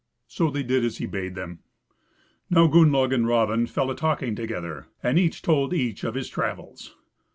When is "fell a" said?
3.67-3.95